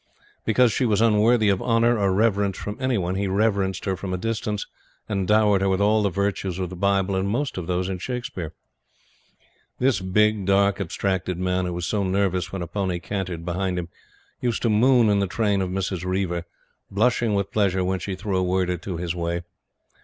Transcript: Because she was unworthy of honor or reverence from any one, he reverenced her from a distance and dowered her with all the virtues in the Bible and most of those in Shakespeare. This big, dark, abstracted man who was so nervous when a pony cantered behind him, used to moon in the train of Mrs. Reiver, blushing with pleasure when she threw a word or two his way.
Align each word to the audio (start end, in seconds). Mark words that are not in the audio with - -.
Because 0.45 0.71
she 0.71 0.83
was 0.87 0.99
unworthy 0.99 1.49
of 1.49 1.61
honor 1.61 1.99
or 1.99 2.11
reverence 2.11 2.57
from 2.57 2.75
any 2.81 2.97
one, 2.97 3.13
he 3.13 3.27
reverenced 3.27 3.85
her 3.85 3.95
from 3.95 4.15
a 4.15 4.17
distance 4.17 4.65
and 5.07 5.27
dowered 5.27 5.61
her 5.61 5.69
with 5.69 5.79
all 5.79 6.01
the 6.01 6.09
virtues 6.09 6.57
in 6.57 6.69
the 6.69 6.75
Bible 6.75 7.13
and 7.15 7.29
most 7.29 7.55
of 7.55 7.67
those 7.67 7.87
in 7.87 7.99
Shakespeare. 7.99 8.51
This 9.77 9.99
big, 10.01 10.47
dark, 10.47 10.81
abstracted 10.81 11.37
man 11.37 11.67
who 11.67 11.73
was 11.73 11.85
so 11.85 12.01
nervous 12.03 12.51
when 12.51 12.63
a 12.63 12.67
pony 12.67 12.97
cantered 12.99 13.45
behind 13.45 13.77
him, 13.77 13.89
used 14.39 14.63
to 14.63 14.69
moon 14.69 15.07
in 15.07 15.19
the 15.19 15.27
train 15.27 15.61
of 15.61 15.69
Mrs. 15.69 16.03
Reiver, 16.03 16.45
blushing 16.89 17.35
with 17.35 17.51
pleasure 17.51 17.83
when 17.83 17.99
she 17.99 18.15
threw 18.15 18.37
a 18.37 18.43
word 18.43 18.71
or 18.71 18.77
two 18.77 18.97
his 18.97 19.13
way. 19.13 19.43